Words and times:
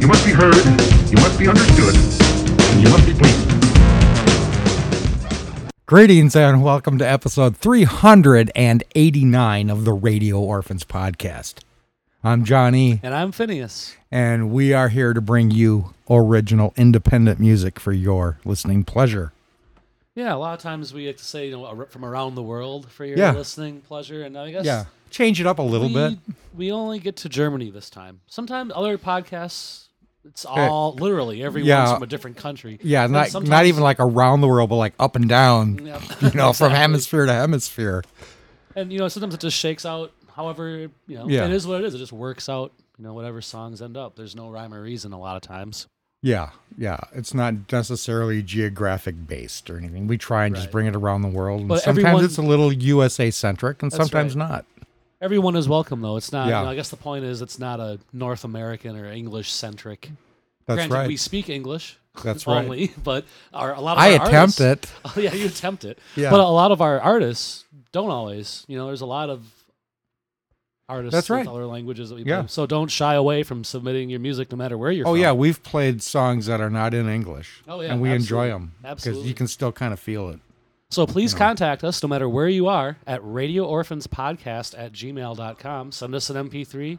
You 0.00 0.06
must 0.06 0.24
be 0.24 0.32
heard, 0.32 0.54
you 1.10 1.16
must 1.16 1.38
be 1.38 1.48
understood, 1.48 1.94
and 1.94 2.82
you 2.82 2.88
must 2.90 3.06
be 3.06 3.12
pleased. 3.14 3.48
Greetings 5.86 6.36
and 6.36 6.62
welcome 6.62 6.98
to 6.98 7.08
episode 7.08 7.56
389 7.56 9.70
of 9.70 9.84
the 9.84 9.92
Radio 9.92 10.38
Orphans 10.40 10.84
podcast. 10.84 11.60
I'm 12.22 12.44
Johnny, 12.44 13.00
And 13.02 13.14
I'm 13.14 13.32
Phineas. 13.32 13.96
and 14.10 14.50
we 14.50 14.72
are 14.72 14.88
here 14.88 15.12
to 15.14 15.20
bring 15.20 15.50
you 15.50 15.94
original 16.08 16.72
independent 16.76 17.40
music 17.40 17.78
for 17.80 17.92
your 17.92 18.38
listening 18.44 18.84
pleasure. 18.84 19.32
Yeah, 20.14 20.34
a 20.34 20.36
lot 20.36 20.54
of 20.54 20.60
times 20.60 20.92
we 20.94 21.06
like 21.06 21.16
to 21.18 21.24
say, 21.24 21.46
you 21.46 21.52
know, 21.52 21.86
from 21.90 22.04
around 22.04 22.34
the 22.34 22.42
world 22.42 22.90
for 22.90 23.04
your 23.04 23.18
Yeah. 23.18 23.32
listening 23.32 23.80
pleasure. 23.82 24.22
And 24.22 24.36
I 24.38 24.50
guess 24.50 24.64
Yeah, 24.64 24.86
change 25.10 25.40
it 25.40 25.46
up 25.46 25.58
a 25.58 25.62
little 25.62 25.88
we, 25.88 25.94
bit. 25.94 26.18
we 26.56 26.72
only 26.72 26.98
get 26.98 27.16
to 27.18 27.28
Germany 27.28 27.70
this 27.70 27.88
time. 27.88 28.20
Sometimes 28.26 28.72
other 28.74 28.98
podcasts, 28.98 29.84
it's 30.28 30.44
all 30.44 30.94
literally 30.94 31.42
everyone's 31.42 31.68
yeah. 31.68 31.94
from 31.94 32.02
a 32.02 32.06
different 32.06 32.36
country. 32.36 32.78
Yeah, 32.82 33.04
And 33.04 33.12
not 33.12 33.42
not 33.44 33.66
even 33.66 33.82
like 33.82 33.96
around 33.98 34.40
the 34.40 34.48
world, 34.48 34.70
but 34.70 34.76
like 34.76 34.94
up 34.98 35.16
and 35.16 35.28
down. 35.28 35.84
Yeah, 35.84 36.00
You 36.20 36.30
know, 36.32 36.52
from 36.52 36.72
hemisphere 36.72 37.26
to 37.26 37.32
hemisphere. 37.32 38.04
And 38.76 38.92
you 38.92 38.98
know, 38.98 39.08
sometimes 39.08 39.34
it 39.34 39.40
just 39.40 39.56
shakes 39.56 39.84
out. 39.84 40.12
However, 40.34 40.68
you 40.78 40.90
know, 41.08 41.28
Yeah. 41.28 41.46
it 41.46 41.52
is 41.52 41.66
what 41.66 41.80
it 41.80 41.86
is. 41.86 41.94
It 41.94 41.98
just 41.98 42.12
works 42.12 42.48
out. 42.48 42.72
You 42.98 43.04
know, 43.04 43.14
whatever 43.14 43.40
songs 43.40 43.80
end 43.82 43.96
up. 43.96 44.16
There's 44.16 44.34
no 44.36 44.50
rhyme 44.50 44.74
or 44.74 44.82
reason 44.82 45.12
a 45.12 45.18
lot 45.18 45.36
of 45.36 45.42
times. 45.42 45.86
Yeah, 46.20 46.50
yeah. 46.76 46.98
It's 47.12 47.32
not 47.32 47.70
necessarily 47.70 48.42
geographic 48.42 49.26
based 49.28 49.70
or 49.70 49.78
anything. 49.78 50.08
We 50.08 50.18
try 50.18 50.46
and 50.46 50.54
just 50.56 50.72
bring 50.72 50.86
it 50.86 50.96
around 50.96 51.22
the 51.22 51.28
world. 51.28 51.60
And 51.60 51.68
But 51.68 51.82
sometimes 51.82 52.04
everyone- 52.04 52.24
it's 52.24 52.38
a 52.38 52.42
little 52.42 52.72
USA 52.72 53.30
centric, 53.30 53.82
and 53.82 53.92
sometimes 53.92 54.34
right. 54.34 54.48
not. 54.48 54.64
Everyone 55.20 55.56
is 55.56 55.68
welcome, 55.68 56.00
though. 56.00 56.16
It's 56.16 56.32
not. 56.32 56.48
Yeah. 56.48 56.60
You 56.60 56.64
know, 56.66 56.70
I 56.70 56.74
guess 56.76 56.90
the 56.90 56.96
point 56.96 57.24
is, 57.24 57.42
it's 57.42 57.58
not 57.58 57.80
a 57.80 57.98
North 58.12 58.44
American 58.44 58.96
or 58.96 59.10
English 59.10 59.50
centric. 59.50 60.10
That's 60.66 60.76
Granted, 60.78 60.94
right. 60.94 61.08
we 61.08 61.16
speak 61.16 61.48
English. 61.48 61.98
That's 62.22 62.46
right. 62.46 62.64
only, 62.64 62.92
but 63.04 63.24
our, 63.52 63.74
a 63.74 63.80
lot 63.80 63.96
of 63.96 64.02
I 64.02 64.16
our 64.16 64.26
attempt 64.28 64.60
artists, 64.60 64.92
it. 64.92 64.92
Oh, 65.16 65.20
yeah, 65.20 65.34
you 65.34 65.46
attempt 65.46 65.84
it. 65.84 65.98
Yeah. 66.14 66.30
But 66.30 66.40
a 66.40 66.44
lot 66.44 66.70
of 66.72 66.80
our 66.80 67.00
artists 67.00 67.64
don't 67.90 68.10
always. 68.10 68.64
You 68.68 68.78
know, 68.78 68.86
there's 68.86 69.00
a 69.00 69.06
lot 69.06 69.28
of 69.30 69.44
artists 70.88 71.14
That's 71.14 71.30
right. 71.30 71.46
other 71.46 71.66
languages 71.66 72.10
that 72.10 72.14
we 72.16 72.22
Yeah. 72.24 72.40
play. 72.42 72.48
So 72.48 72.66
don't 72.66 72.88
shy 72.90 73.14
away 73.14 73.42
from 73.42 73.64
submitting 73.64 74.10
your 74.10 74.20
music, 74.20 74.50
no 74.52 74.56
matter 74.56 74.78
where 74.78 74.90
you're 74.92 75.04
from. 75.04 75.10
Oh 75.10 75.14
from. 75.14 75.22
yeah, 75.22 75.32
we've 75.32 75.62
played 75.62 76.00
songs 76.02 76.46
that 76.46 76.60
are 76.60 76.70
not 76.70 76.94
in 76.94 77.08
English. 77.08 77.62
Oh, 77.66 77.80
yeah, 77.80 77.92
and 77.92 78.00
we 78.00 78.10
enjoy 78.10 78.48
them. 78.48 78.72
absolutely. 78.84 79.22
because 79.22 79.28
you 79.28 79.34
can 79.34 79.48
still 79.48 79.72
kind 79.72 79.92
of 79.92 79.98
feel 80.00 80.28
it. 80.30 80.38
So 80.90 81.06
please 81.06 81.34
contact 81.34 81.84
us, 81.84 82.02
no 82.02 82.08
matter 82.08 82.26
where 82.28 82.48
you 82.48 82.66
are, 82.66 82.96
at 83.06 83.20
radioorphanspodcast 83.20 84.74
at 84.78 84.92
gmail.com. 84.92 85.92
Send 85.92 86.14
us 86.14 86.30
an 86.30 86.48
MP3, 86.48 86.98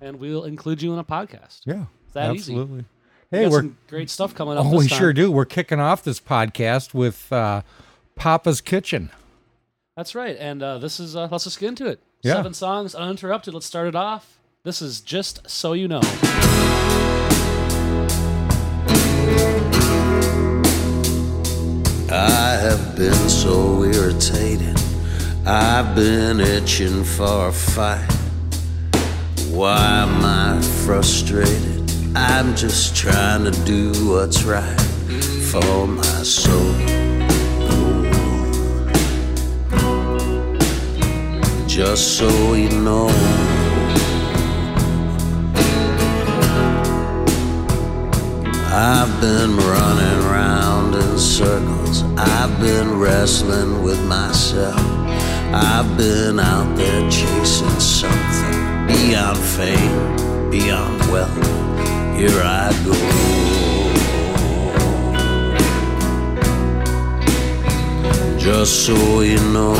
and 0.00 0.18
we'll 0.18 0.44
include 0.44 0.80
you 0.80 0.92
in 0.94 0.98
a 0.98 1.04
podcast. 1.04 1.60
Yeah, 1.66 1.84
that 2.14 2.34
easy. 2.34 2.52
absolutely. 2.54 2.84
We 3.30 3.38
Hey, 3.38 3.42
got 3.44 3.52
we're 3.52 3.70
great 3.88 4.08
stuff 4.08 4.34
coming 4.34 4.56
up. 4.56 4.64
oh, 4.64 4.78
we 4.78 4.88
time. 4.88 4.98
sure 4.98 5.12
do. 5.12 5.30
We're 5.30 5.44
kicking 5.44 5.80
off 5.80 6.02
this 6.02 6.18
podcast 6.20 6.94
with 6.94 7.30
uh, 7.30 7.60
Papa's 8.14 8.60
Kitchen. 8.62 9.10
That's 9.96 10.14
right. 10.14 10.36
And 10.38 10.62
uh, 10.62 10.78
this 10.78 10.98
is, 11.00 11.14
uh, 11.16 11.28
let's 11.30 11.44
just 11.44 11.58
get 11.58 11.68
into 11.68 11.86
it. 11.86 12.00
Yeah. 12.22 12.34
Seven 12.34 12.54
songs 12.54 12.94
uninterrupted. 12.94 13.52
Let's 13.52 13.66
start 13.66 13.88
it 13.88 13.96
off. 13.96 14.38
This 14.62 14.80
is 14.80 15.00
Just 15.00 15.48
So 15.50 15.72
You 15.74 15.88
Know. 15.88 16.00
I 22.10 22.56
have 22.60 22.94
been 22.94 23.28
so 23.28 23.82
irritated. 23.82 24.78
I've 25.44 25.96
been 25.96 26.38
itching 26.38 27.02
for 27.02 27.48
a 27.48 27.52
fight. 27.52 28.08
Why 29.50 30.04
am 30.04 30.24
I 30.24 30.62
frustrated? 30.84 31.90
I'm 32.14 32.54
just 32.54 32.94
trying 32.94 33.44
to 33.44 33.50
do 33.64 33.90
what's 34.08 34.44
right 34.44 34.80
for 35.50 35.88
my 35.88 36.22
soul. 36.22 36.72
Just 41.66 42.18
so 42.18 42.54
you 42.54 42.68
know. 42.68 43.45
I've 48.78 49.22
been 49.22 49.56
running 49.56 50.18
round 50.26 50.94
in 50.96 51.18
circles. 51.18 52.02
I've 52.18 52.60
been 52.60 52.98
wrestling 52.98 53.82
with 53.82 53.98
myself. 54.06 54.78
I've 55.54 55.96
been 55.96 56.38
out 56.38 56.76
there 56.76 57.10
chasing 57.10 57.80
something 57.80 58.86
beyond 58.86 59.38
fame, 59.38 60.50
beyond 60.50 61.00
wealth. 61.10 61.34
Here 62.18 62.38
I 62.44 62.70
go. 62.84 62.92
Just 68.38 68.84
so 68.84 69.22
you 69.22 69.38
know. 69.54 69.74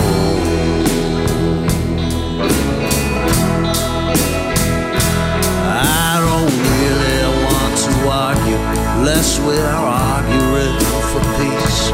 I 5.69 6.19
don't 6.25 6.51
really 6.65 7.45
want 7.45 7.77
to 7.85 7.93
argue, 8.09 8.86
less 9.05 9.39
we're 9.41 9.65
arguing 9.65 10.79
for 11.11 11.23
peace. 11.39 11.91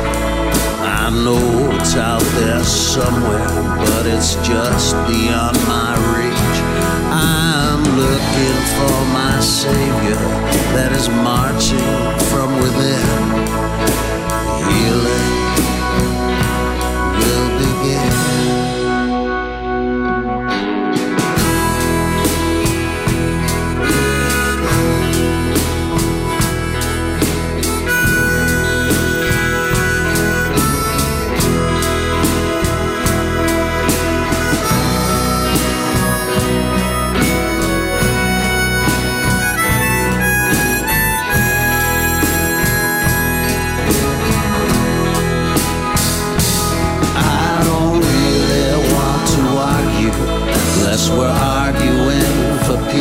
I 1.02 1.10
know 1.10 1.70
it's 1.76 1.96
out 1.96 2.22
there 2.38 2.62
somewhere, 2.64 3.48
but 3.86 4.06
it's 4.06 4.34
just 4.46 4.94
beyond 5.06 5.56
my 5.66 5.92
reach. 6.14 6.56
I'm 7.10 7.82
looking 7.96 8.58
for 8.76 8.96
my 9.12 9.40
savior 9.40 10.22
that 10.74 10.92
is 10.92 11.08
marching 11.08 11.92
from 12.30 12.50
within. 12.62 13.06
Healing 14.68 15.42
will 17.18 17.48
begin. 17.58 18.11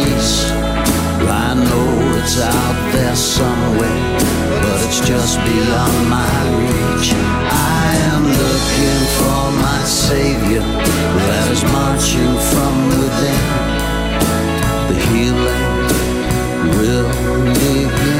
Peace. 0.04 0.50
I 1.46 1.54
know 1.54 1.90
it's 2.18 2.40
out 2.40 2.78
there 2.94 3.16
somewhere, 3.16 4.00
but 4.64 4.78
it's 4.86 5.00
just 5.08 5.38
beyond 5.46 6.10
my 6.10 6.34
reach. 6.60 7.10
I 7.14 7.88
am 8.14 8.24
looking 8.42 9.02
for 9.20 9.42
my 9.68 9.82
savior 9.86 10.66
that 11.26 11.46
is 11.56 11.64
marching 11.78 12.34
from 12.52 12.74
within. 12.98 13.44
The 14.90 14.98
healing 15.10 15.74
will 16.78 17.10
begin. 17.54 18.12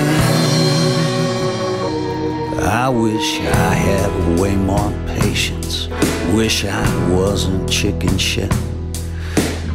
I 2.64 2.90
wish 2.90 3.40
I 3.40 3.74
had 3.74 4.40
way 4.40 4.56
more 4.56 4.92
patience. 5.08 5.88
Wish 6.34 6.66
I 6.66 6.86
wasn't 7.10 7.70
chicken 7.70 8.18
shit. 8.18 8.52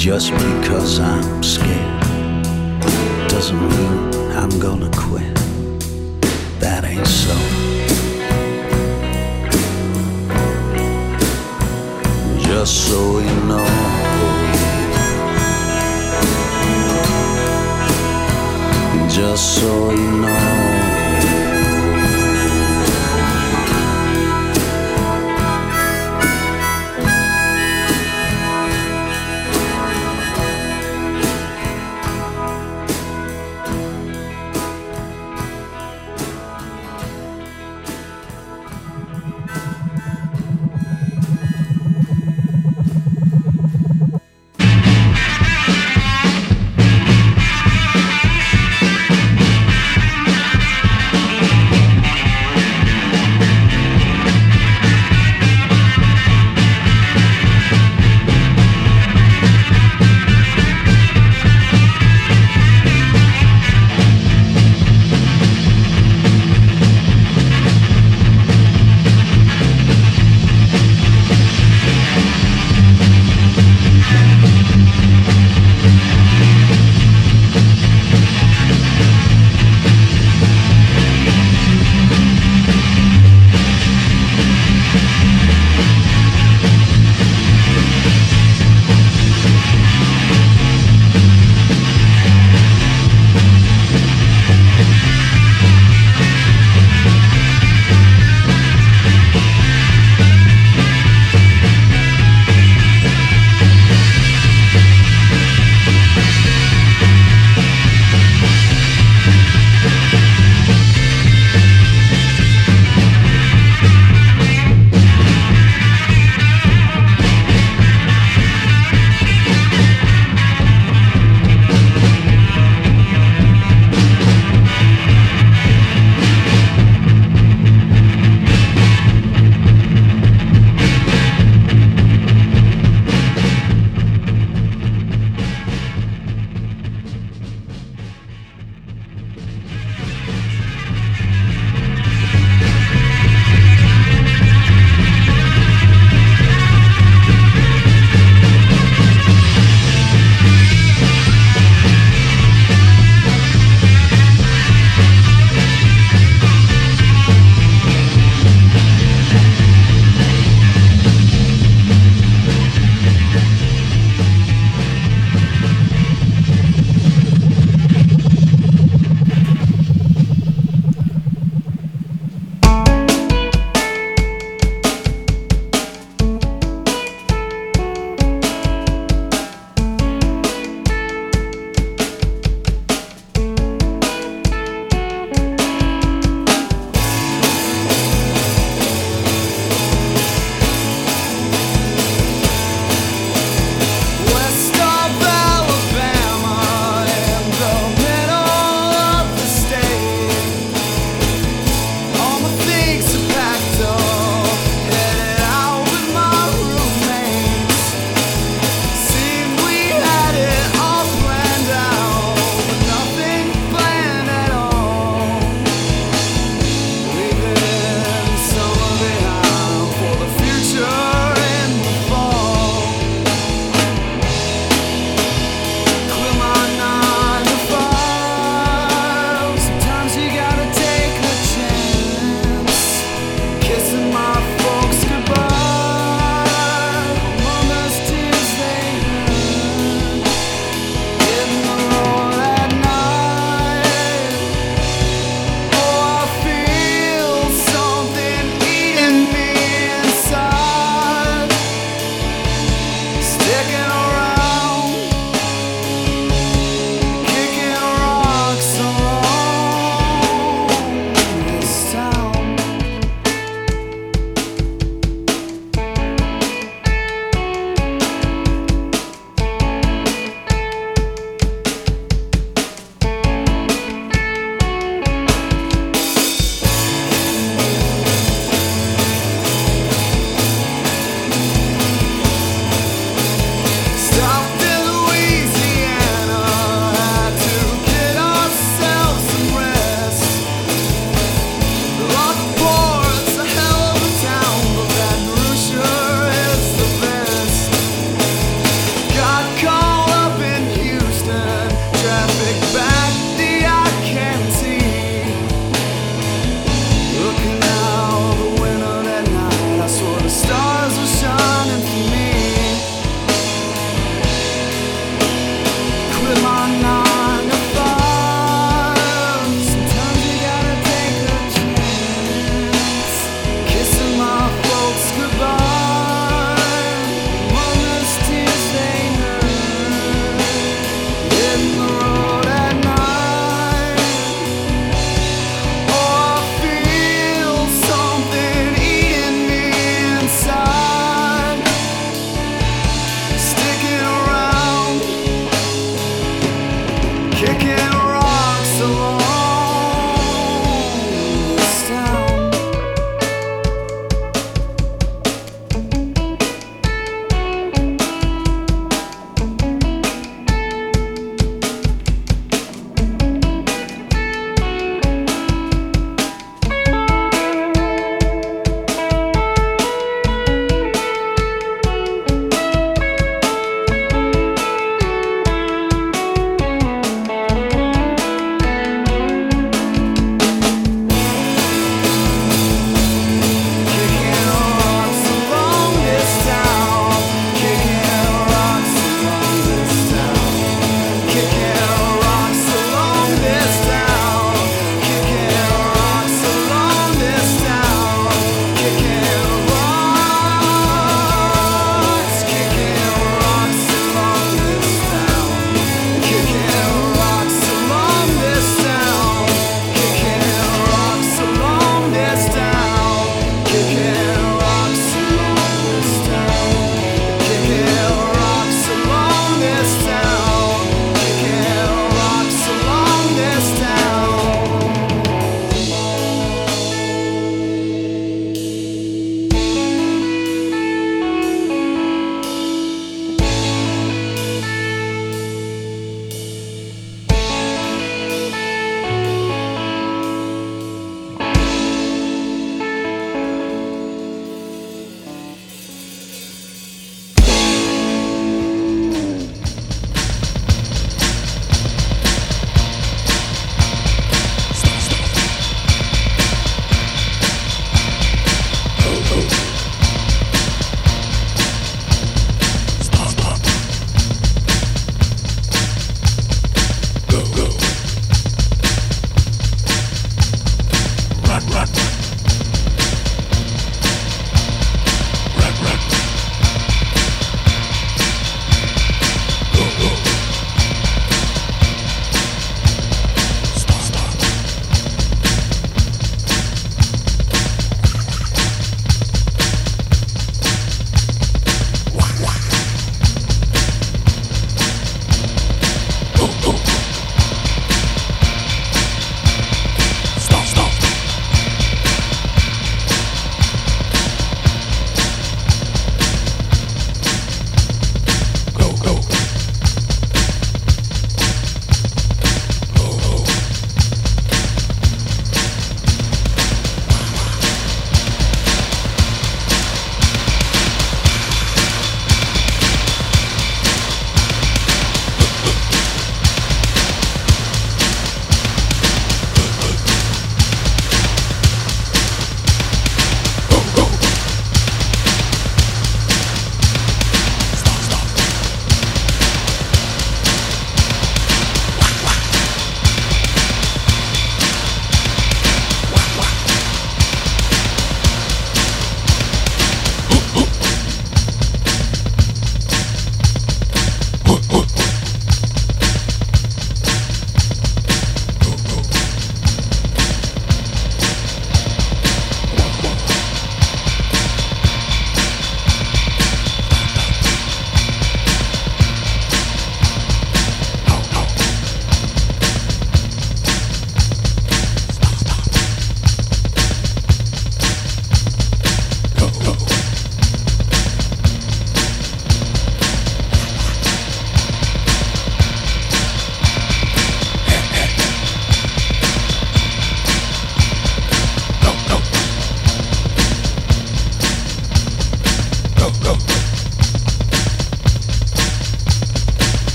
Just 0.00 0.30
because 0.30 0.98
I'm 0.98 1.42
scared 1.42 2.02
doesn't 3.28 3.60
mean 3.60 4.14
I'm 4.32 4.58
gonna 4.58 4.90
quit. 4.96 5.34
That 6.58 6.86
ain't 6.86 7.06
so. 7.06 7.34
Just 12.48 12.88
so 12.88 13.18
you 13.18 13.40
know. 13.44 13.66
Just 19.10 19.60
so 19.60 19.90
you 19.90 20.10
know. 20.22 20.69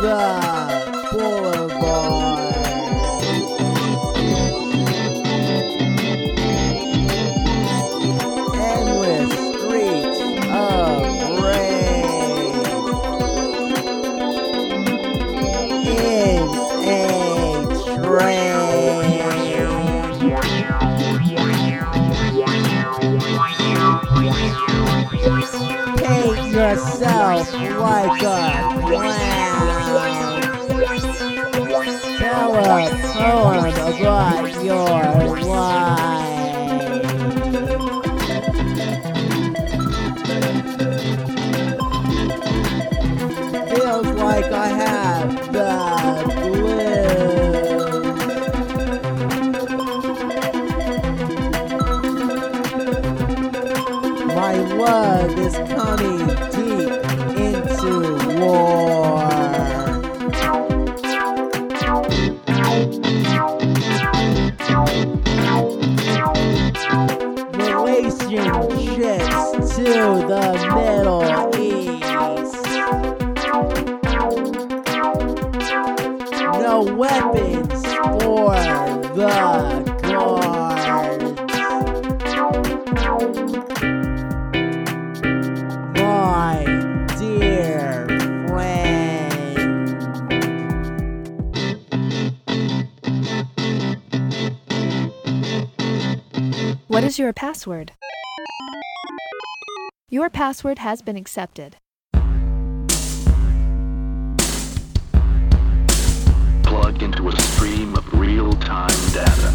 the 0.00 1.08
boulevard, 1.12 2.54
Endless 8.54 9.32
streets 9.58 10.20
of 10.52 11.02
rain 11.42 12.04
in 15.86 16.46
a 16.84 17.00
train. 18.04 18.68
Paint 25.98 26.52
yourself 26.52 27.52
like 27.78 28.22
a. 28.22 29.37
a 33.28 33.30
poem 33.30 33.74
about 34.00 34.64
your 34.64 35.27
What 96.98 97.04
is 97.04 97.16
your 97.16 97.32
password? 97.32 97.92
Your 100.10 100.28
password 100.28 100.80
has 100.80 101.00
been 101.00 101.14
accepted. 101.14 101.76
Plug 106.64 107.00
into 107.00 107.28
a 107.28 107.40
stream 107.40 107.94
of 107.94 108.12
real-time 108.12 108.88
data. 109.12 109.54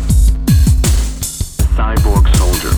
Cyborg 1.76 2.34
soldier, 2.38 2.72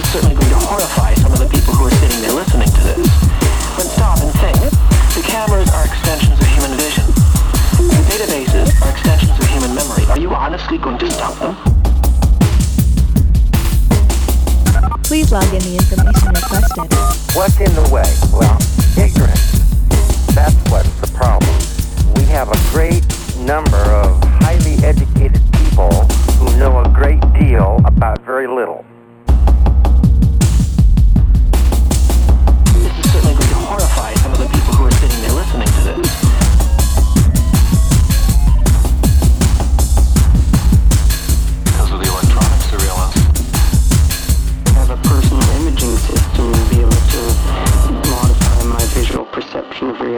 is 0.00 0.12
certainly 0.12 0.34
going 0.34 0.48
to 0.48 0.62
horrify 0.64 1.12
some 1.14 1.32
of 1.32 1.38
the 1.38 1.48
people 1.48 1.74
who 1.74 1.84
are 1.84 1.96
sitting 2.00 2.20
there 2.24 2.32
listening 2.32 2.68
to 2.68 2.82
this. 2.88 3.04
But 3.76 3.84
stop 3.84 4.16
and 4.24 4.32
think. 4.40 4.56
The 5.12 5.24
cameras 5.26 5.68
are 5.76 5.84
extensions 5.84 6.40
of 6.40 6.46
human 6.56 6.72
vision. 6.80 7.04
The 7.76 8.04
databases 8.08 8.72
are 8.80 8.90
extensions 8.90 9.36
of 9.36 9.44
human 9.52 9.74
memory. 9.74 10.04
Are 10.08 10.18
you 10.18 10.30
honestly 10.32 10.78
going 10.78 10.98
to 10.98 11.10
stop 11.10 11.36
them? 11.38 11.52
Please 15.04 15.32
log 15.32 15.44
in 15.52 15.60
the 15.68 15.76
information 15.76 16.28
requested. 16.32 16.88
What's 17.36 17.60
in 17.60 17.72
the 17.76 17.84
way? 17.92 18.08
Well, 18.32 18.56
ignorance. 18.96 19.52
That's 20.32 20.56
what's 20.70 20.92
the 21.04 21.10
problem. 21.12 21.52
We 22.16 22.24
have 22.32 22.48
a 22.48 22.58
great 22.72 23.04
number 23.36 23.82
of 24.00 24.22
highly 24.40 24.80
educated 24.84 25.42
people 25.60 25.90
who 26.38 26.56
know 26.56 26.80
a 26.80 26.88
great 26.88 27.20
deal 27.34 27.80
about 27.84 28.22
very 28.22 28.46
little. 28.46 28.84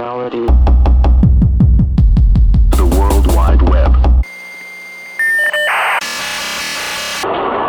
Reality. 0.02 0.46
The 2.74 2.86
World 2.98 3.26
Wide 3.38 3.62
Web. 3.70 3.94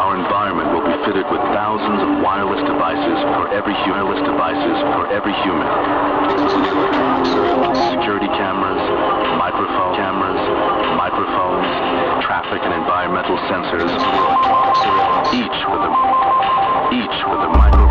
Our 0.01 0.17
environment 0.17 0.73
will 0.73 0.81
be 0.81 0.97
fitted 1.05 1.29
with 1.29 1.41
thousands 1.53 2.01
of 2.01 2.09
wireless 2.25 2.65
devices 2.65 3.21
for 3.37 3.53
every 3.53 3.77
wireless 3.85 4.17
devices 4.25 4.77
for 4.97 5.13
every 5.13 5.35
human. 5.45 5.69
Security 8.01 8.29
cameras, 8.33 8.81
microphone 9.37 9.93
cameras, 9.93 10.41
microphones, 10.97 11.69
traffic 12.25 12.65
and 12.65 12.73
environmental 12.73 13.37
sensors, 13.45 13.93
each 15.37 15.59
with 15.69 15.85
a 15.85 15.91
each 16.97 17.17
with 17.29 17.41
a 17.45 17.51
microprocessor 17.53 17.82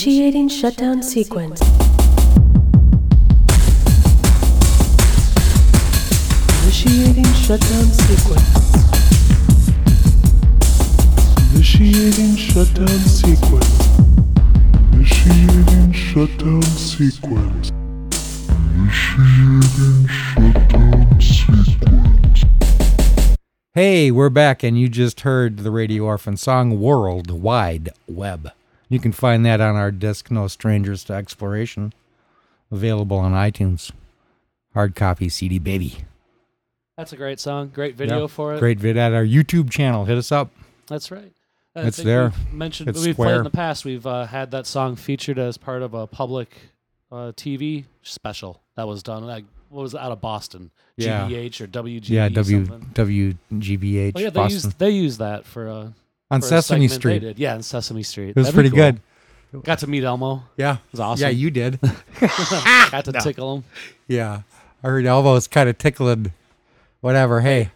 Initiating 0.00 0.48
shutdown 0.48 1.02
sequence. 1.02 1.60
Initiating 6.62 7.24
shutdown 7.34 7.84
sequence. 7.84 8.46
Initiating 11.52 12.36
shutdown 12.36 13.00
sequence. 13.00 13.98
Initiating 14.92 15.92
shutdown 15.92 16.62
sequence. 16.62 17.72
Initiating 18.76 20.06
shutdown 20.06 21.20
sequence. 21.20 22.44
Hey, 23.74 24.12
we're 24.12 24.30
back, 24.30 24.62
and 24.62 24.78
you 24.78 24.88
just 24.88 25.22
heard 25.22 25.56
the 25.58 25.72
Radio 25.72 26.04
Orphan 26.04 26.36
song 26.36 26.78
World 26.78 27.32
Wide 27.32 27.88
Web. 28.06 28.52
You 28.88 28.98
can 28.98 29.12
find 29.12 29.44
that 29.44 29.60
on 29.60 29.76
our 29.76 29.90
disc, 29.90 30.30
No 30.30 30.46
Strangers 30.48 31.04
to 31.04 31.12
Exploration, 31.12 31.92
available 32.70 33.18
on 33.18 33.32
iTunes. 33.32 33.92
Hard 34.74 34.94
copy 34.94 35.28
CD, 35.28 35.58
baby. 35.58 36.04
That's 36.96 37.12
a 37.12 37.16
great 37.16 37.38
song. 37.38 37.68
Great 37.68 37.94
video 37.96 38.22
Yeah, 38.22 38.26
for 38.26 38.54
it. 38.54 38.58
Great 38.58 38.78
vid 38.80 38.96
at 38.96 39.12
our 39.12 39.24
YouTube 39.24 39.70
channel. 39.70 40.04
Hit 40.04 40.18
us 40.18 40.32
up. 40.32 40.50
That's 40.86 41.10
right. 41.10 41.32
I 41.76 41.82
It's 41.82 41.98
there. 41.98 42.30
we've 42.30 42.52
Mentioned 42.52 42.88
It's 42.88 43.04
we've 43.04 43.14
played 43.14 43.36
in 43.36 43.44
the 43.44 43.50
past. 43.50 43.84
We've 43.84 44.06
uh, 44.06 44.26
had 44.26 44.50
that 44.50 44.66
song 44.66 44.96
featured 44.96 45.38
as 45.38 45.56
part 45.58 45.82
of 45.82 45.94
a 45.94 46.06
public 46.06 46.50
uh, 47.12 47.32
TV 47.36 47.84
special 48.02 48.62
that 48.74 48.88
was 48.88 49.02
done. 49.02 49.24
Like, 49.24 49.44
what 49.68 49.82
was 49.82 49.94
it, 49.94 50.00
out 50.00 50.10
of 50.12 50.20
Boston? 50.20 50.70
Yeah. 50.96 51.28
GBH 51.28 51.60
or 51.60 51.66
WGB? 51.68 52.08
Yeah, 52.08 52.28
W 52.30 52.66
something. 52.66 52.90
WGBH 52.94 54.12
Oh 54.16 54.20
yeah, 54.20 54.30
they 54.30 54.40
Boston. 54.40 54.54
used 54.54 54.78
they 54.78 54.90
used 54.90 55.18
that 55.20 55.44
for 55.46 55.68
uh, 55.68 55.88
On 56.30 56.42
Sesame 56.42 56.88
Street. 56.88 57.20
did. 57.20 57.38
Yeah, 57.38 57.54
on 57.54 57.62
Sesame 57.62 58.02
Street. 58.02 58.30
It 58.30 58.36
was 58.36 58.46
That'd 58.52 58.56
be 58.56 58.70
pretty 58.70 58.92
cool. 58.92 59.00
good. 59.52 59.64
Got 59.64 59.78
to 59.78 59.86
meet 59.86 60.04
Elmo. 60.04 60.42
Yeah. 60.58 60.74
it 60.74 60.80
was 60.92 61.00
awesome. 61.00 61.22
Yeah, 61.22 61.30
you 61.30 61.50
did. 61.50 61.80
Got 62.20 63.04
to 63.06 63.12
No. 63.12 63.20
tickle 63.20 63.56
him. 63.56 63.64
Yeah. 64.06 64.42
I 64.84 64.86
heard 64.88 65.06
elbows 65.06 65.46
kind 65.48 65.68
of 65.70 65.78
tickling. 65.78 66.32
Whatever. 67.00 67.40
Hey, 67.40 67.70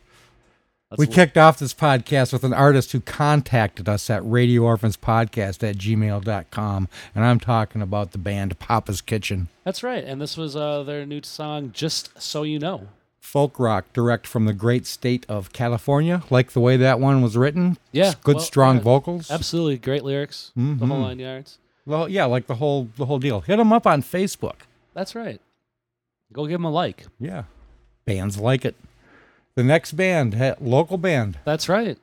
we 0.98 1.06
That's- 1.06 1.14
kicked 1.14 1.38
off 1.38 1.58
this 1.58 1.72
podcast 1.72 2.30
with 2.32 2.44
an 2.44 2.52
artist 2.52 2.92
who 2.92 3.00
contacted 3.00 3.88
us 3.88 4.10
at 4.10 4.22
Radio 4.22 4.62
Orphans 4.64 4.98
Podcast 4.98 5.66
at 5.66 5.76
gmail.com. 5.78 6.88
And 7.14 7.24
I'm 7.24 7.40
talking 7.40 7.80
about 7.80 8.12
the 8.12 8.18
band 8.18 8.58
Papa's 8.58 9.00
Kitchen. 9.00 9.48
That's 9.64 9.82
right. 9.82 10.04
And 10.04 10.20
this 10.20 10.36
was 10.36 10.54
uh, 10.54 10.82
their 10.82 11.06
new 11.06 11.22
song, 11.22 11.70
Just 11.72 12.20
So 12.20 12.42
You 12.42 12.58
Know. 12.58 12.88
Folk 13.22 13.58
rock 13.58 13.86
direct 13.92 14.26
from 14.26 14.44
the 14.46 14.52
great 14.52 14.84
state 14.84 15.24
of 15.28 15.52
California. 15.52 16.22
Like 16.28 16.50
the 16.52 16.60
way 16.60 16.76
that 16.76 16.98
one 17.00 17.22
was 17.22 17.36
written. 17.36 17.78
Yeah. 17.92 18.14
Good, 18.24 18.34
well, 18.36 18.44
strong 18.44 18.76
yeah, 18.78 18.82
vocals. 18.82 19.30
Absolutely. 19.30 19.78
Great 19.78 20.02
lyrics. 20.02 20.50
The 20.56 20.62
whole 20.86 20.98
Mhm. 20.98 21.02
nine 21.02 21.18
yards. 21.20 21.58
Well, 21.86 22.08
yeah, 22.08 22.24
like 22.26 22.46
the 22.48 22.56
whole 22.56 22.88
the 22.96 23.06
whole 23.06 23.20
deal. 23.20 23.40
Hit 23.40 23.56
them 23.56 23.72
up 23.72 23.86
on 23.86 24.02
Facebook. 24.02 24.66
That's 24.92 25.14
right. 25.14 25.40
Go 26.32 26.46
give 26.46 26.54
them 26.58 26.64
a 26.64 26.70
like. 26.70 27.06
Yeah. 27.20 27.44
Bands 28.04 28.38
like 28.38 28.64
it. 28.64 28.74
The 29.54 29.62
next 29.62 29.92
band, 29.92 30.34
local 30.60 30.98
band. 30.98 31.38
That's 31.44 31.68
right. 31.68 31.98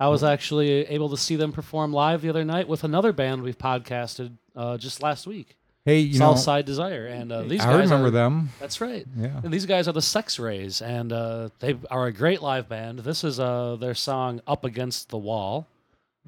I 0.00 0.08
was 0.08 0.24
actually 0.24 0.70
able 0.88 1.08
to 1.10 1.16
see 1.16 1.36
them 1.36 1.52
perform 1.52 1.92
live 1.92 2.22
the 2.22 2.28
other 2.28 2.44
night 2.44 2.68
with 2.68 2.84
another 2.84 3.12
band 3.12 3.42
we've 3.42 3.56
podcasted 3.56 4.32
uh, 4.56 4.76
just 4.78 5.02
last 5.02 5.26
week. 5.26 5.56
Hey, 5.86 6.00
you 6.00 6.18
know, 6.18 6.34
Southside 6.34 6.66
Desire, 6.66 7.06
and 7.06 7.30
uh, 7.32 7.42
these 7.44 7.60
guys 7.60 7.68
I 7.68 7.72
guys 7.78 7.90
remember 7.90 8.08
are- 8.08 8.10
them. 8.10 8.50
That's 8.60 8.80
right. 8.80 9.06
Yeah. 9.16 9.40
And 9.42 9.52
these 9.54 9.64
guys 9.66 9.86
are 9.88 9.92
the 9.92 10.02
Sex 10.02 10.38
Rays, 10.38 10.82
and 10.82 11.12
uh, 11.12 11.48
they 11.60 11.76
are 11.90 12.06
a 12.06 12.12
great 12.12 12.42
live 12.42 12.68
band. 12.68 12.98
This 12.98 13.22
is 13.22 13.38
uh, 13.40 13.76
their 13.76 13.94
song 13.94 14.40
"Up 14.46 14.64
Against 14.64 15.08
the 15.08 15.18
Wall." 15.18 15.66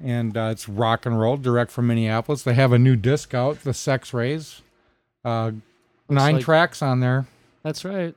and 0.01 0.37
uh, 0.37 0.47
it's 0.53 0.69
rock 0.69 1.05
and 1.05 1.19
roll 1.19 1.35
direct 1.35 1.71
from 1.71 1.87
Minneapolis. 1.87 2.41
They 2.43 2.53
have 2.53 2.71
a 2.71 2.79
new 2.79 2.95
disc 2.95 3.33
out, 3.33 3.65
The 3.65 3.73
Sex 3.73 4.13
Rays. 4.13 4.61
Uh, 5.25 5.51
nine 6.07 6.35
like- 6.35 6.45
tracks 6.45 6.81
on 6.81 7.01
there. 7.01 7.27
That's 7.63 7.83
right. 7.83 8.15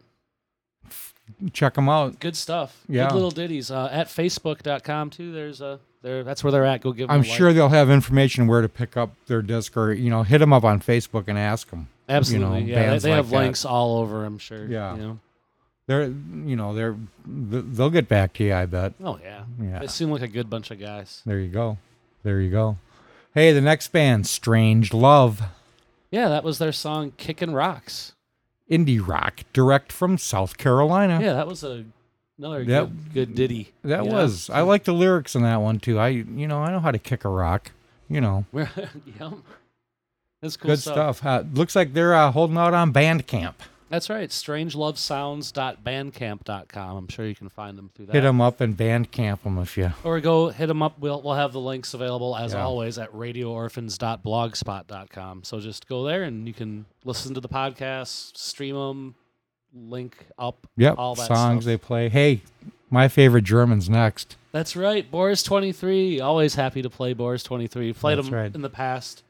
Check 1.53 1.75
them 1.75 1.89
out. 1.89 2.21
Good 2.21 2.37
stuff. 2.37 2.83
Yeah. 2.89 3.09
Good 3.09 3.15
little 3.15 3.31
ditties. 3.33 3.71
Uh, 3.73 3.89
at 3.91 4.07
facebook.com 4.07 5.11
too. 5.11 5.33
There's 5.33 5.61
a 5.61 5.81
there. 6.03 6.25
That's 6.25 6.45
where 6.45 6.51
they're 6.51 6.65
at. 6.65 6.81
Go 6.81 6.93
give 6.93 7.09
them. 7.09 7.15
I'm 7.15 7.25
a 7.25 7.29
like. 7.29 7.37
sure 7.37 7.53
they'll 7.53 7.69
have 7.69 7.91
information 7.91 8.47
where 8.47 8.61
to 8.61 8.69
pick 8.69 8.97
up 8.97 9.15
their 9.27 9.43
disc, 9.43 9.77
or 9.77 9.93
you 9.93 10.11
know, 10.11 10.23
hit 10.23 10.39
them 10.39 10.53
up 10.53 10.65
on 10.65 10.81
Facebook 10.81 11.25
and 11.29 11.39
ask 11.39 11.71
them. 11.71 11.89
Absolutely. 12.09 12.63
you 12.65 12.75
know, 12.75 12.81
yeah. 12.81 12.91
They, 12.91 12.99
they 12.99 13.11
like 13.11 13.17
have 13.17 13.31
that. 13.31 13.37
links 13.37 13.65
all 13.65 13.99
over. 13.99 14.25
I'm 14.25 14.39
sure. 14.39 14.67
Yeah. 14.67 14.95
You 14.97 15.03
know? 15.03 15.19
They're, 15.87 16.05
you 16.05 16.57
know, 16.57 16.75
they're 16.75 16.97
they'll 17.27 17.91
get 17.91 18.09
back 18.09 18.35
to 18.35 18.45
you. 18.45 18.55
I 18.55 18.67
bet. 18.67 18.95
Oh 19.03 19.19
yeah. 19.23 19.45
Yeah. 19.61 19.81
They 19.81 19.87
seem 19.89 20.11
like 20.11 20.23
a 20.23 20.29
good 20.29 20.49
bunch 20.49 20.71
of 20.71 20.79
guys. 20.79 21.23
There 21.27 21.41
you 21.41 21.49
go. 21.49 21.79
There 22.23 22.41
you 22.41 22.51
go. 22.51 22.79
Hey, 23.35 23.53
the 23.53 23.61
next 23.61 23.89
band, 23.89 24.27
Strange 24.27 24.93
Love, 24.93 25.43
Yeah, 26.11 26.29
that 26.29 26.45
was 26.45 26.59
their 26.59 26.73
song 26.73 27.13
"Kickin' 27.17 27.55
Rocks." 27.55 28.13
indie 28.71 29.07
rock, 29.07 29.41
direct 29.53 29.93
from 29.93 30.17
South 30.17 30.57
Carolina. 30.57 31.21
Yeah, 31.21 31.35
that 31.35 31.47
was 31.47 31.63
a 31.63 31.85
another 32.39 32.65
That- 32.65 32.89
good, 32.89 33.15
good 33.15 33.35
ditty. 33.35 33.73
That 33.85 34.07
was. 34.07 34.49
I 34.51 34.61
like 34.63 34.85
the 34.85 34.93
lyrics 34.93 35.35
in 35.35 35.43
that 35.43 35.57
one 35.57 35.79
too. 35.81 35.99
I, 35.99 36.09
you 36.09 36.47
know, 36.49 36.61
I 36.63 36.71
know 36.73 36.81
how 36.81 36.91
to 36.91 36.99
kick 36.99 37.25
a 37.25 37.29
rock. 37.29 37.71
You 38.09 38.21
know, 38.21 38.45
yep. 38.53 38.69
That's 40.43 40.57
cool 40.57 40.71
good 40.71 40.79
stuff. 40.81 41.19
stuff. 41.19 41.27
Uh, 41.27 41.45
looks 41.55 41.75
like 41.77 41.93
they're 41.95 42.15
uh, 42.15 42.31
holding 42.33 42.59
out 42.59 42.75
on 42.75 42.93
Bandcamp. 42.93 43.55
That's 43.89 44.09
right. 44.11 44.29
Strangelovesounds.bandcamp.com. 44.31 46.97
I'm 46.97 47.09
sure 47.09 47.27
you 47.27 47.35
can 47.35 47.49
find 47.51 47.77
them 47.79 47.91
through 47.95 48.07
that. 48.07 48.13
Hit 48.15 48.23
them 48.23 48.41
up 48.41 48.61
and 48.61 48.77
Bandcamp 48.77 49.43
them 49.43 49.59
if 49.59 49.77
you. 49.77 49.93
Or 50.03 50.19
go 50.21 50.49
hit 50.49 50.67
them 50.67 50.83
up. 50.83 50.99
We'll, 50.99 51.21
we'll 51.23 51.35
have 51.35 51.53
the 51.53 51.61
links 51.61 51.93
available 51.95 52.35
as 52.37 52.53
Yeah. 52.55 52.65
always 52.65 52.99
at 52.99 53.13
radioorphans.blogspot.com. 53.13 55.45
So 55.45 55.61
just 55.61 55.87
go 55.89 56.05
there 56.05 56.23
and 56.23 56.47
you 56.49 56.55
can 56.55 56.87
listen 57.05 57.35
to 57.35 57.41
the 57.41 57.49
podcast, 57.49 58.37
stream 58.37 58.75
them, 58.77 59.15
link 59.75 60.27
up, 60.39 60.67
Yep. 60.77 60.95
all 60.99 61.15
that 61.15 61.27
songs 61.29 61.65
stuff. 61.65 61.67
they 61.67 61.77
play. 61.77 62.09
Hey, 62.09 62.43
my 62.91 63.09
favorite 63.09 63.45
German's 63.45 63.89
next. 63.89 64.37
That's 64.53 64.77
right. 64.77 65.11
Boris 65.11 65.43
23. 65.43 66.21
Always 66.21 66.55
happy 66.57 66.83
to 66.83 66.91
play 66.91 67.15
Boris 67.15 67.43
23. 67.43 67.93
Played 67.95 68.19
That's 68.19 68.29
him 68.29 68.35
right. 68.35 68.55
in 68.55 68.61
the 68.61 68.69
past, 68.69 69.23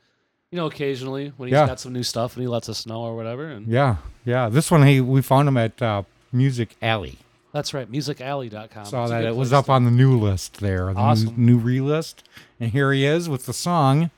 you 0.51 0.57
know, 0.57 0.67
occasionally 0.67 1.33
when 1.37 1.49
he's 1.49 1.55
Yeah. 1.55 1.67
got 1.67 1.79
some 1.81 1.93
new 1.93 2.03
stuff 2.03 2.35
and 2.37 2.43
he 2.43 2.49
lets 2.49 2.69
us 2.69 2.87
know 2.87 3.03
or 3.03 3.15
whatever. 3.15 3.47
And 3.49 3.69
Yeah, 3.69 3.97
yeah. 4.25 4.49
This 4.49 4.71
one, 4.71 4.85
he 4.87 5.01
we 5.01 5.23
found 5.23 5.47
him 5.49 5.57
at 5.57 5.81
uh, 5.81 6.03
Music 6.33 6.75
Alley. 6.83 7.19
That's 7.53 7.73
right. 7.75 7.91
Musicalley.com. 7.91 8.87
Saw 8.87 9.07
that 9.09 9.25
it 9.25 9.37
was 9.37 9.53
up 9.53 9.67
to- 9.67 9.73
on 9.73 9.85
the 9.85 9.91
new 9.91 10.19
list 10.19 10.59
there, 10.61 10.87
the 10.93 10.99
Awesome. 10.99 11.35
new, 11.37 11.53
new 11.53 11.59
re-list, 11.59 12.25
and 12.59 12.71
here 12.73 12.93
he 12.93 13.05
is 13.05 13.29
with 13.29 13.47
the 13.47 13.53
song 13.53 14.11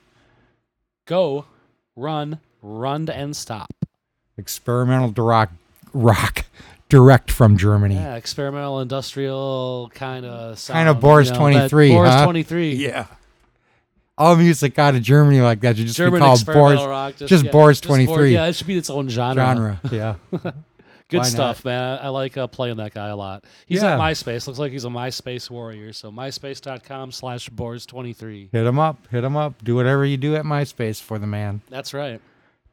Go, 1.06 1.44
run, 1.96 2.38
run 2.62 3.08
and 3.10 3.36
stop. 3.36 3.68
"Experimental 4.38 5.12
Rock." 5.22 5.50
Rock, 5.94 6.44
direct 6.88 7.30
from 7.30 7.56
Germany. 7.56 7.94
Yeah, 7.94 8.16
experimental 8.16 8.80
industrial 8.80 9.90
kind 9.94 10.26
of 10.26 10.62
Kind 10.66 10.88
of 10.88 11.00
Boris 11.00 11.28
you 11.28 11.32
know, 11.34 11.38
twenty 11.38 11.56
that 11.56 11.70
three. 11.70 11.90
Boris 11.90 12.10
huh? 12.12 12.24
23. 12.24 12.74
Yeah. 12.74 13.06
All 14.16 14.36
music 14.36 14.78
out 14.78 14.94
of 14.94 15.02
Germany 15.02 15.40
like 15.40 15.60
that 15.62 15.76
should 15.76 15.86
just 15.86 15.96
German 15.96 16.20
be 16.20 16.24
called 16.24 16.46
Boris. 16.46 16.80
rock. 16.80 17.16
just 17.16 17.44
yeah, 17.44 17.50
Boris 17.50 17.78
just 17.80 17.88
twenty 17.88 18.06
three. 18.06 18.32
Yeah, 18.34 18.46
it 18.46 18.54
should 18.54 18.66
be 18.68 18.76
its 18.76 18.90
own 18.90 19.08
genre. 19.08 19.44
genre. 19.44 19.80
Yeah. 19.92 20.14
Good 21.10 21.18
Why 21.18 21.24
stuff, 21.24 21.64
man. 21.66 21.98
I 22.00 22.08
like 22.08 22.36
uh, 22.36 22.46
playing 22.46 22.78
that 22.78 22.94
guy 22.94 23.08
a 23.08 23.16
lot. 23.16 23.44
He's 23.66 23.82
Yeah. 23.82 23.94
at 23.94 24.00
MySpace. 24.00 24.46
Looks 24.46 24.58
like 24.58 24.72
he's 24.72 24.86
a 24.86 24.88
MySpace 24.88 25.50
warrior. 25.50 25.92
So 25.92 26.10
myspace.com 26.10 27.12
slash 27.12 27.50
Boris23. 27.50 28.48
Hit 28.50 28.66
him 28.66 28.78
up. 28.78 29.06
Hit 29.10 29.22
him 29.22 29.36
up. 29.36 29.62
Do 29.62 29.74
whatever 29.74 30.06
you 30.06 30.16
do 30.16 30.34
at 30.34 30.44
MySpace 30.44 31.02
for 31.02 31.18
the 31.18 31.26
man. 31.26 31.60
That's 31.68 31.92
right. 31.92 32.20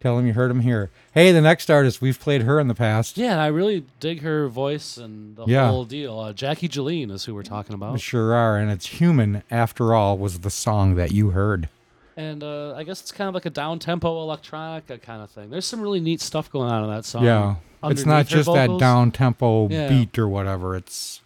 Tell 0.02 0.18
him 0.18 0.26
you 0.26 0.34
heard 0.34 0.50
him 0.50 0.62
here. 0.62 0.90
Hey, 1.14 1.32
the 1.32 1.42
next 1.42 1.70
artist 1.70 2.02
we've 2.02 2.20
played 2.20 2.42
her 2.42 2.60
in 2.60 2.68
the 2.68 2.74
past. 2.74 3.18
Yeah, 3.18 3.34
and 3.34 3.40
I 3.42 3.48
really 3.48 3.86
dig 4.00 4.22
her 4.24 4.48
voice 4.48 4.98
and 4.98 5.36
the 5.36 5.46
Yeah. 5.46 5.68
whole 5.70 5.86
deal. 5.86 6.20
Uh, 6.20 6.34
Jackie 6.34 6.68
Jeline 6.68 7.12
is 7.12 7.26
who 7.26 7.36
we're 7.36 7.44
talking 7.44 7.74
We 7.80 7.86
about. 7.86 8.00
sure 8.02 8.34
are, 8.34 8.58
and 8.58 8.72
it's 8.72 8.88
human 8.88 9.44
after 9.52 9.94
all. 9.94 10.18
Was 10.18 10.40
the 10.40 10.50
song 10.50 10.96
that 10.96 11.12
you 11.12 11.30
heard? 11.30 11.70
And 12.18 12.44
uh, 12.44 12.74
I 12.76 12.84
guess 12.84 13.00
it's 13.02 13.12
kind 13.12 13.28
of 13.28 13.36
like 13.36 13.46
a 13.46 13.50
down 13.52 13.78
tempo 13.80 14.28
electronica 14.28 15.02
kind 15.02 15.22
of 15.22 15.30
thing. 15.30 15.50
There's 15.52 15.66
some 15.66 15.80
really 15.82 16.00
neat 16.00 16.20
stuff 16.20 16.52
going 16.52 16.70
on 16.72 16.84
in 16.84 16.90
that 16.90 17.06
song. 17.06 17.24
yeah, 17.24 17.56
it's 17.84 18.04
not 18.06 18.12
underneath 18.14 18.30
her 18.32 18.38
just 18.38 18.54
that 18.54 18.68
vocals. 18.68 18.80
down 18.80 19.12
tempo 19.12 19.70
Yeah. 19.70 19.88
beat 19.88 20.18
or 20.18 20.28
whatever. 20.28 20.76
It's 20.76 21.22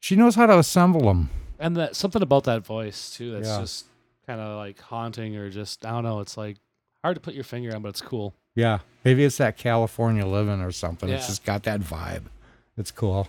she 0.00 0.14
knows 0.14 0.36
how 0.36 0.46
to 0.46 0.58
assemble 0.58 1.00
them. 1.02 1.30
and 1.58 1.76
that 1.76 1.96
something 1.96 2.22
about 2.22 2.44
that 2.44 2.64
voice 2.64 3.10
too 3.16 3.32
that's 3.32 3.48
Yeah. 3.48 3.60
just 3.60 3.86
kind 4.26 4.40
of 4.40 4.56
like 4.58 4.80
haunting 4.80 5.36
or 5.36 5.50
just 5.50 5.84
I 5.84 5.90
don't 5.90 6.04
know. 6.04 6.20
It's 6.20 6.36
like 6.36 6.56
hard 7.06 7.16
to 7.16 7.20
put 7.20 7.34
your 7.34 7.44
finger 7.44 7.74
on, 7.74 7.82
but 7.82 7.88
it's 7.88 8.02
cool. 8.02 8.34
Yeah, 8.54 8.80
maybe 9.04 9.24
it's 9.24 9.36
that 9.38 9.56
California 9.56 10.26
living 10.26 10.60
or 10.60 10.72
something. 10.72 11.08
It's 11.08 11.26
just 11.26 11.44
got 11.44 11.62
that 11.64 11.80
vibe. 11.80 12.22
It's 12.76 12.90
cool. 12.90 13.28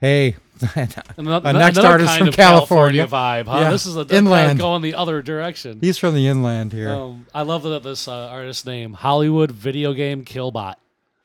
Hey, 0.00 0.36
Another, 1.16 1.52
next 1.52 1.78
artist 1.78 2.08
kind 2.10 2.18
from 2.20 2.28
of 2.28 2.34
California. 2.36 3.06
vibe, 3.06 3.46
huh? 3.46 3.58
Yeah, 3.62 3.70
This 3.70 3.84
is 3.86 3.96
a 3.96 4.04
kind 4.04 4.12
inland. 4.12 4.50
of 4.52 4.58
going 4.58 4.82
the 4.82 4.94
other 4.94 5.22
direction. 5.22 5.78
He's 5.80 5.98
from 5.98 6.14
the 6.14 6.26
inland 6.28 6.72
here. 6.72 6.90
Um, 6.90 7.26
I 7.34 7.42
love 7.42 7.64
that 7.64 7.82
this 7.82 8.06
uh, 8.06 8.28
artist 8.28 8.64
name 8.66 8.92
Hollywood 8.92 9.50
Video 9.50 9.92
Game 9.92 10.24
Killbot. 10.24 10.74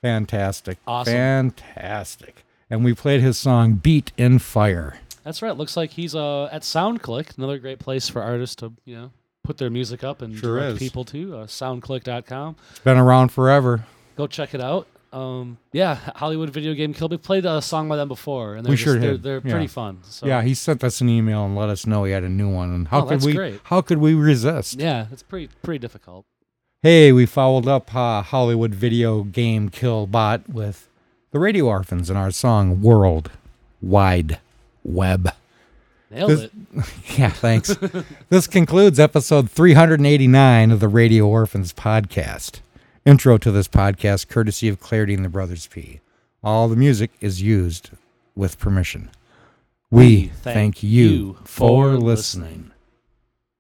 Fantastic. 0.02 0.80
Awesome. 0.88 1.14
Fantastic. 1.14 2.44
And 2.70 2.84
we 2.84 2.94
played 2.96 3.22
his 3.22 3.38
song 3.38 3.76
Beat 3.76 4.12
in 4.18 4.40
Fire. 4.40 4.98
That's 5.24 5.42
right. 5.42 5.56
Looks 5.56 5.78
like 5.78 5.92
he's 5.92 6.16
uh, 6.16 6.46
at 6.52 6.64
SoundClick, 6.64 7.38
another 7.38 7.60
great 7.60 7.80
place 7.80 8.10
for 8.10 8.22
artists 8.24 8.56
to 8.58 8.74
you 8.86 8.96
know 8.96 9.12
put 9.44 9.58
their 9.58 9.70
music 9.70 10.04
up 10.04 10.22
and 10.22 10.36
Sure 10.38 10.60
direct 10.60 10.74
is. 10.74 10.80
people 10.80 11.04
to. 11.06 11.38
Uh, 11.38 11.46
SoundClick.com. 11.48 12.56
It's 12.72 12.80
been 12.80 12.98
around 12.98 13.30
forever. 13.30 13.86
Go 14.16 14.28
check 14.28 14.54
it 14.54 14.62
out. 14.62 14.88
Um, 15.12 15.58
yeah, 15.72 15.96
Hollywood 16.16 16.50
Video 16.50 16.74
Game 16.74 16.92
Kill. 16.94 17.08
We 17.08 17.18
played 17.18 17.46
a 17.46 17.62
song 17.62 17.88
by 17.88 17.98
them 17.98 18.08
before, 18.08 18.56
and 18.56 18.66
they're 18.66 18.72
we 18.72 18.76
just, 18.78 18.84
sure 18.84 18.98
they're, 19.00 19.18
they're 19.18 19.42
Yeah. 19.46 19.52
pretty 19.52 19.68
fun. 19.68 20.00
So. 20.04 20.26
Yeah, 20.26 20.42
he 20.42 20.56
sent 20.56 20.84
us 20.84 21.02
an 21.02 21.10
email 21.10 21.46
and 21.46 21.56
let 21.56 21.70
us 21.70 21.86
know 21.86 22.04
he 22.04 22.12
had 22.14 22.24
a 22.24 22.30
new 22.30 22.50
one. 22.50 22.72
And 22.74 22.88
how 22.88 23.00
Oh, 23.00 23.02
could 23.04 23.10
that's 23.20 23.26
we 23.26 23.34
great. 23.34 23.60
how 23.66 23.82
could 23.82 24.00
we 24.00 24.16
resist? 24.16 24.80
Yeah, 24.80 25.06
it's 25.12 25.22
pretty 25.22 25.50
pretty 25.62 25.78
difficult. 25.80 26.26
Hey, 26.82 27.12
we 27.12 27.28
followed 27.28 27.68
up 27.68 27.94
uh, 27.96 28.24
Hollywood 28.24 28.74
Video 28.74 29.22
Game 29.24 29.70
Kill 29.70 30.08
Bot 30.08 30.50
with 30.50 30.90
the 31.32 31.40
Radio 31.40 31.66
Orphans 31.66 32.10
and 32.10 32.18
our 32.18 32.32
song 32.32 32.82
World 32.82 33.30
Wide 33.84 34.40
Web. 34.84 35.30
Nailed 36.14 36.30
This- 36.30 36.42
it. 36.44 36.52
yeah, 37.20 37.30
thanks. 37.30 37.76
this 38.30 38.46
concludes 38.48 39.00
episode 39.00 39.50
389 39.50 40.72
of 40.72 40.80
the 40.80 40.88
Radio 40.88 41.28
Orphans 41.28 41.74
podcast. 41.74 42.60
Intro 43.06 43.38
to 43.40 43.52
this 43.52 43.68
podcast 43.68 44.28
courtesy 44.28 44.70
of 44.70 44.80
Clarity 44.80 45.14
and 45.16 45.26
the 45.26 45.30
Brothers 45.30 45.68
P. 45.68 46.02
All 46.44 46.68
the 46.68 46.76
music 46.76 47.12
is 47.20 47.42
used 47.42 47.90
with 48.36 48.60
permission. 48.60 49.10
We 49.90 50.28
thank 50.28 50.84
you 50.84 51.38
for 51.44 51.96
listening. 51.96 52.72